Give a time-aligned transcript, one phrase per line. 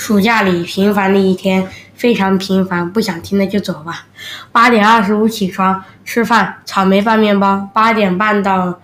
[0.00, 4.06] 暑假里平凡的一天，非常平凡，不想听的就走吧。
[4.50, 7.68] 八点二十五起床吃饭，草莓拌面包。
[7.74, 8.80] 八点半到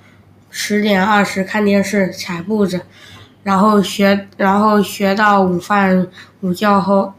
[0.51, 2.83] 十点二十看电视踩步子，
[3.43, 6.07] 然后学，然后学到午饭
[6.43, 7.15] 午觉后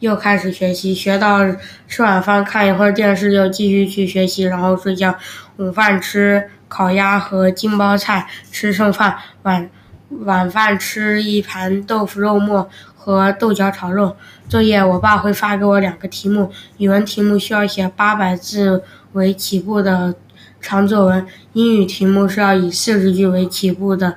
[0.00, 1.38] 又开始学习，学到
[1.86, 5.14] 吃晚饭看一会儿电视又继续去学习，然后睡觉。
[5.58, 9.70] 午饭吃烤鸭和金包菜，吃剩饭晚。
[10.08, 14.16] 晚饭吃一盘豆腐肉末和豆角炒肉。
[14.48, 20.14] 作业，我爸会发给我两个题目，语文题目需要写八百字为起步的
[20.60, 24.16] 长作文，英语题目是要以四十句为起步的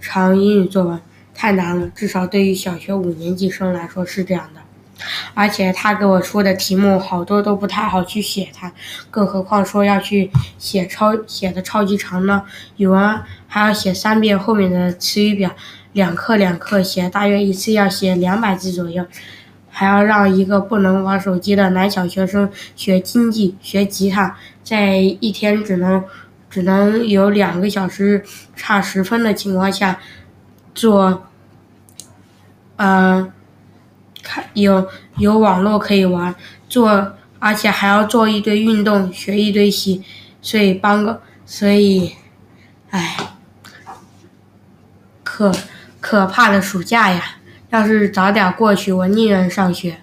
[0.00, 1.00] 长英语作文。
[1.34, 4.60] 太难了，至少对于小学五年级生来说是这样的。
[5.34, 8.72] 而且他给我出的题目好多都不太好去写，它，
[9.10, 12.42] 更何况说要去写超写的超级长呢？
[12.76, 15.50] 语文还要写三遍后面的词语表，
[15.92, 19.06] 两课两课写，大约一次要写两百字左右，
[19.68, 26.04] 还要让一个不能玩手机的男小学生学经济、学吉他，在一天只能
[26.48, 28.24] 只能有两个小时
[28.56, 29.98] 差十分的情况下
[30.74, 31.26] 做，
[32.76, 33.32] 嗯。
[34.54, 36.34] 有有网络可以玩，
[36.68, 40.02] 做而且还要做一堆运动，学一堆习，
[40.42, 42.12] 所以帮个所以，
[42.90, 43.16] 唉，
[45.24, 45.52] 可
[46.00, 47.36] 可怕的暑假呀！
[47.70, 50.00] 要是早点过去，我宁愿上学。